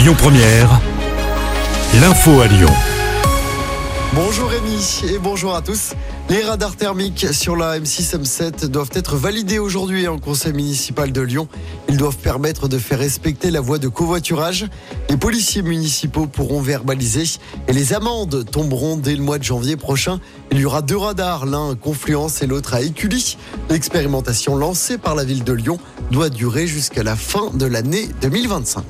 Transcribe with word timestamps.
Lyon 0.00 0.14
Première, 0.16 0.80
l'info 2.00 2.40
à 2.40 2.46
Lyon. 2.46 2.70
Bonjour 4.14 4.48
Rémi 4.48 5.02
et 5.12 5.18
bonjour 5.18 5.54
à 5.54 5.60
tous. 5.60 5.92
Les 6.30 6.42
radars 6.42 6.74
thermiques 6.74 7.26
sur 7.34 7.54
la 7.54 7.78
M6 7.78 8.16
M7 8.16 8.68
doivent 8.68 8.92
être 8.94 9.16
validés 9.16 9.58
aujourd'hui 9.58 10.08
en 10.08 10.18
conseil 10.18 10.54
municipal 10.54 11.12
de 11.12 11.20
Lyon. 11.20 11.48
Ils 11.90 11.98
doivent 11.98 12.16
permettre 12.16 12.66
de 12.66 12.78
faire 12.78 12.98
respecter 12.98 13.50
la 13.50 13.60
voie 13.60 13.76
de 13.76 13.88
covoiturage. 13.88 14.68
Les 15.10 15.18
policiers 15.18 15.60
municipaux 15.60 16.26
pourront 16.26 16.62
verbaliser 16.62 17.24
et 17.68 17.74
les 17.74 17.92
amendes 17.92 18.50
tomberont 18.50 18.96
dès 18.96 19.14
le 19.14 19.22
mois 19.22 19.36
de 19.36 19.44
janvier 19.44 19.76
prochain. 19.76 20.18
Il 20.50 20.60
y 20.60 20.64
aura 20.64 20.80
deux 20.80 20.96
radars, 20.96 21.44
l'un 21.44 21.72
à 21.72 21.74
Confluence 21.74 22.40
et 22.40 22.46
l'autre 22.46 22.72
à 22.72 22.80
Écully. 22.80 23.36
L'expérimentation 23.68 24.56
lancée 24.56 24.96
par 24.96 25.14
la 25.14 25.24
ville 25.24 25.44
de 25.44 25.52
Lyon 25.52 25.78
doit 26.10 26.30
durer 26.30 26.66
jusqu'à 26.66 27.02
la 27.02 27.16
fin 27.16 27.50
de 27.52 27.66
l'année 27.66 28.08
2025. 28.22 28.82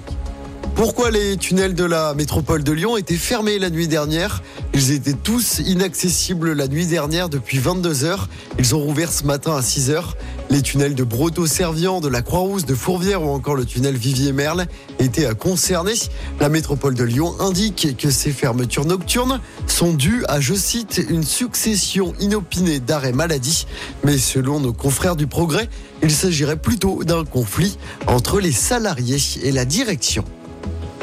Pourquoi 0.81 1.11
les 1.11 1.37
tunnels 1.37 1.75
de 1.75 1.84
la 1.84 2.15
métropole 2.15 2.65
de 2.65 2.73
Lyon 2.73 2.97
étaient 2.97 3.19
fermés 3.19 3.59
la 3.59 3.69
nuit 3.69 3.87
dernière 3.87 4.43
Ils 4.73 4.93
étaient 4.93 5.12
tous 5.12 5.59
inaccessibles 5.59 6.55
la 6.55 6.69
nuit 6.69 6.87
dernière 6.87 7.29
depuis 7.29 7.59
22 7.59 8.05
heures. 8.05 8.30
Ils 8.59 8.75
ont 8.75 8.79
rouvert 8.79 9.12
ce 9.12 9.24
matin 9.24 9.55
à 9.55 9.61
6 9.61 9.91
heures. 9.91 10.16
Les 10.48 10.62
tunnels 10.62 10.95
de 10.95 11.05
Broto-Servian, 11.05 12.01
de 12.01 12.09
la 12.09 12.23
Croix-Rousse, 12.23 12.65
de 12.65 12.74
Fourvière 12.74 13.23
ou 13.23 13.29
encore 13.29 13.57
le 13.57 13.66
tunnel 13.66 13.95
Vivier-Merle 13.95 14.69
étaient 14.98 15.35
concernés. 15.35 15.93
La 16.41 16.48
métropole 16.48 16.95
de 16.95 17.05
Lyon 17.05 17.35
indique 17.41 17.99
que 17.99 18.10
ces 18.10 18.30
fermetures 18.30 18.87
nocturnes 18.87 19.38
sont 19.66 19.93
dues 19.93 20.24
à, 20.29 20.41
je 20.41 20.55
cite, 20.55 21.05
une 21.10 21.24
succession 21.24 22.15
inopinée 22.21 22.80
d'arrêts 22.80 23.12
maladie. 23.12 23.66
Mais 24.02 24.16
selon 24.16 24.60
nos 24.60 24.73
confrères 24.73 25.16
du 25.16 25.27
Progrès, 25.27 25.69
il 26.02 26.10
s'agirait 26.10 26.57
plutôt 26.57 27.05
d'un 27.05 27.27
conflit 27.27 27.77
entre 28.07 28.41
les 28.41 28.52
salariés 28.52 29.19
et 29.43 29.52
la 29.52 29.66
direction. 29.66 30.24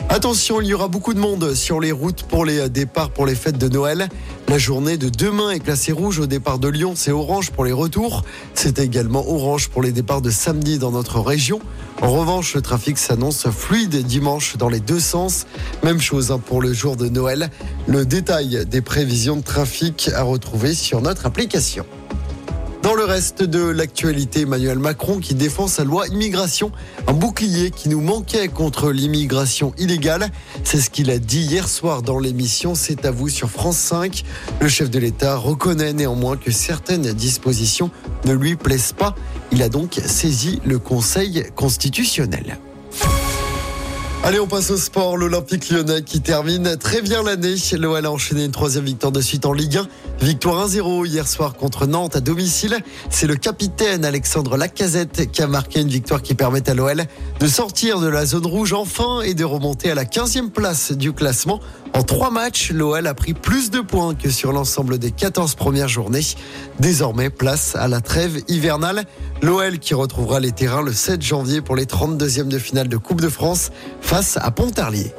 Attention, 0.10 0.62
il 0.62 0.68
y 0.68 0.74
aura 0.74 0.88
beaucoup 0.88 1.14
de 1.14 1.20
monde 1.20 1.54
sur 1.54 1.82
les 1.82 1.92
routes 1.92 2.24
pour 2.24 2.46
les 2.46 2.70
départs 2.70 3.10
pour 3.10 3.26
les 3.26 3.36
fêtes 3.36 3.58
de 3.58 3.68
Noël. 3.68 4.08
La 4.48 4.58
journée 4.58 4.98
de 4.98 5.10
demain 5.10 5.52
est 5.52 5.60
classée 5.60 5.92
rouge 5.92 6.20
au 6.20 6.28
départ 6.28 6.60
de 6.60 6.70
Lyon, 6.70 6.94
c'est 6.96 7.12
orange 7.12 7.52
pour 7.52 7.66
les 7.66 7.74
retours. 7.74 8.24
C'est 8.54 8.80
également 8.80 9.30
orange 9.30 9.68
pour 9.68 9.82
les 9.82 9.92
départs 9.92 10.22
de 10.22 10.30
samedi 10.30 10.80
dans 10.80 10.92
notre 10.92 11.20
région. 11.20 11.60
En 12.02 12.10
revanche, 12.10 12.56
le 12.56 12.62
trafic 12.62 12.98
s'annonce 12.98 13.50
fluide 13.50 13.98
dimanche 14.06 14.56
dans 14.56 14.70
les 14.70 14.80
deux 14.80 15.02
sens. 15.02 15.46
Même 15.84 16.00
chose 16.00 16.32
hein, 16.32 16.40
pour 16.40 16.62
le 16.62 16.72
jour 16.72 16.96
de 16.96 17.10
Noël. 17.10 17.50
Le 17.86 18.06
détail 18.06 18.66
des 18.66 18.82
prévisions 18.82 19.36
de 19.36 19.44
trafic 19.44 20.10
à 20.16 20.24
retrouver 20.24 20.74
sur 20.74 21.02
notre 21.02 21.26
application. 21.26 21.86
Le 22.98 23.04
reste 23.04 23.44
de 23.44 23.64
l'actualité, 23.64 24.42
Emmanuel 24.42 24.80
Macron 24.80 25.20
qui 25.20 25.36
défend 25.36 25.68
sa 25.68 25.84
loi 25.84 26.08
immigration, 26.08 26.72
un 27.06 27.14
bouclier 27.14 27.70
qui 27.70 27.90
nous 27.90 28.02
manquait 28.02 28.48
contre 28.48 28.92
l'immigration 28.92 29.72
illégale. 29.78 30.30
C'est 30.64 30.82
ce 30.82 30.90
qu'il 30.90 31.12
a 31.12 31.20
dit 31.20 31.42
hier 31.42 31.70
soir 31.70 32.02
dans 32.02 32.18
l'émission 32.18 32.74
C'est 32.74 33.06
à 33.06 33.12
vous 33.12 33.30
sur 33.30 33.52
France 33.52 33.78
5. 33.78 34.24
Le 34.62 34.68
chef 34.68 34.90
de 34.90 34.98
l'État 34.98 35.38
reconnaît 35.38 35.94
néanmoins 35.94 36.38
que 36.38 36.50
certaines 36.50 37.14
dispositions 37.14 37.92
ne 38.26 38.34
lui 38.34 38.56
plaisent 38.56 38.94
pas. 38.94 39.14
Il 39.52 39.62
a 39.62 39.70
donc 39.70 40.02
saisi 40.04 40.60
le 40.66 40.80
Conseil 40.80 41.46
constitutionnel. 41.56 42.58
Allez, 44.28 44.42
on 44.42 44.48
passe 44.48 44.72
au 44.72 44.78
sport. 44.78 45.16
L'Olympique 45.16 45.70
lyonnais 45.70 46.02
qui 46.02 46.20
termine 46.20 46.76
très 46.76 47.02
bien 47.02 47.24
l'année. 47.24 47.56
L'OL 47.80 48.06
a 48.06 48.12
enchaîné 48.12 48.44
une 48.44 48.52
troisième 48.52 48.84
victoire 48.84 49.14
de 49.14 49.22
suite 49.22 49.46
en 49.46 49.54
Ligue 49.54 49.78
1. 49.78 49.88
Victoire 50.20 50.68
1-0 50.68 51.08
hier 51.08 51.26
soir 51.26 51.54
contre 51.54 51.86
Nantes 51.88 52.18
à 52.18 52.20
domicile. 52.20 52.78
C'est 53.10 53.26
le 53.26 53.38
capitaine 53.38 54.04
Alexandre 54.04 54.58
Lacazette 54.58 55.32
qui 55.32 55.42
a 55.42 55.48
marqué 55.48 55.80
une 55.80 55.88
victoire 55.88 56.22
qui 56.22 56.36
permet 56.36 56.70
à 56.70 56.74
l'OL 56.74 57.04
de 57.40 57.48
sortir 57.48 58.02
de 58.02 58.08
la 58.08 58.26
zone 58.26 58.46
rouge 58.46 58.74
enfin 58.74 59.22
et 59.22 59.34
de 59.34 59.46
remonter 59.46 59.92
à 59.92 59.96
la 59.96 60.04
15e 60.04 60.50
place 60.50 60.92
du 60.92 61.14
classement. 61.14 61.62
En 61.94 62.04
trois 62.04 62.30
matchs, 62.30 62.72
l'OL 62.72 63.08
a 63.08 63.14
pris 63.14 63.34
plus 63.34 63.72
de 63.72 63.80
points 63.80 64.14
que 64.14 64.30
sur 64.30 64.52
l'ensemble 64.52 65.00
des 65.00 65.12
14 65.12 65.56
premières 65.56 65.88
journées. 65.88 66.26
Désormais, 66.82 67.30
place 67.30 67.78
à 67.78 67.88
la 67.88 68.02
trêve 68.02 68.42
hivernale. 68.50 69.06
L'OL 69.48 69.80
qui 69.80 69.94
retrouvera 69.94 70.42
les 70.42 70.52
terrains 70.52 70.82
le 70.82 70.92
7 70.92 71.22
janvier 71.22 71.62
pour 71.62 71.78
les 71.78 71.86
32e 71.86 72.50
de 72.50 72.60
finale 72.60 72.90
de 72.90 72.98
Coupe 72.98 73.22
de 73.22 73.30
France 73.30 73.72
face 74.02 74.38
à 74.42 74.52
Pontarlier. 74.52 75.14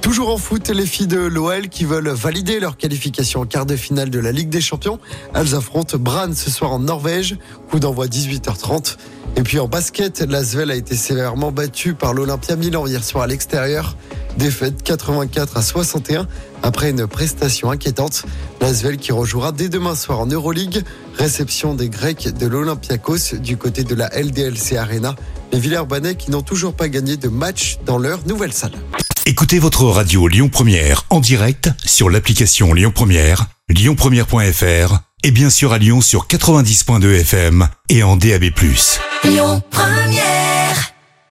Toujours 0.00 0.32
en 0.32 0.38
foot, 0.38 0.70
les 0.70 0.86
filles 0.86 1.08
de 1.08 1.18
l'OL 1.18 1.68
qui 1.68 1.84
veulent 1.84 2.08
valider 2.08 2.58
leur 2.58 2.78
qualification 2.78 3.40
en 3.40 3.44
quart 3.44 3.66
de 3.66 3.76
finale 3.76 4.08
de 4.08 4.18
la 4.18 4.32
Ligue 4.32 4.48
des 4.48 4.62
Champions. 4.62 4.98
Elles 5.34 5.54
affrontent 5.54 5.98
Brann 5.98 6.34
ce 6.34 6.50
soir 6.50 6.72
en 6.72 6.78
Norvège. 6.78 7.36
Coup 7.68 7.80
d'envoi 7.80 8.06
18h30. 8.06 8.96
Et 9.36 9.42
puis 9.42 9.58
en 9.58 9.68
basket, 9.68 10.20
l'Asvel 10.20 10.70
a 10.70 10.74
été 10.74 10.96
sévèrement 10.96 11.52
battu 11.52 11.92
par 11.92 12.14
l'Olympia 12.14 12.56
Milan 12.56 12.86
hier 12.86 13.04
soir 13.04 13.24
à 13.24 13.26
l'extérieur. 13.26 13.94
Défaite 14.36 14.82
84 14.82 15.56
à 15.56 15.62
61 15.62 16.26
après 16.62 16.90
une 16.90 17.06
prestation 17.06 17.70
inquiétante. 17.70 18.24
L'Asvel 18.60 18.96
qui 18.96 19.12
rejouera 19.12 19.52
dès 19.52 19.68
demain 19.68 19.94
soir 19.94 20.20
en 20.20 20.26
Euroleague. 20.26 20.82
Réception 21.18 21.74
des 21.74 21.88
Grecs 21.88 22.28
de 22.28 22.46
l'Olympiakos 22.46 23.36
du 23.38 23.56
côté 23.56 23.84
de 23.84 23.94
la 23.94 24.08
LDLC 24.08 24.76
Arena. 24.76 25.14
Les 25.52 25.58
Villers-Banais 25.58 26.14
qui 26.14 26.30
n'ont 26.30 26.42
toujours 26.42 26.74
pas 26.74 26.88
gagné 26.88 27.16
de 27.16 27.28
match 27.28 27.78
dans 27.84 27.98
leur 27.98 28.26
nouvelle 28.26 28.52
salle. 28.52 28.72
Écoutez 29.26 29.58
votre 29.58 29.84
radio 29.84 30.28
Lyon 30.28 30.48
Première 30.48 31.04
en 31.10 31.20
direct 31.20 31.70
sur 31.84 32.10
l'application 32.10 32.72
Lyon 32.72 32.92
Première, 32.94 33.46
lyonpremière.fr 33.68 34.98
et 35.22 35.30
bien 35.30 35.50
sûr 35.50 35.72
à 35.72 35.78
Lyon 35.78 36.00
sur 36.00 36.26
90.2 36.26 37.20
FM 37.20 37.68
et 37.88 38.02
en 38.02 38.16
DAB+. 38.16 38.44
Lyon 39.24 39.62
Première 39.70 40.94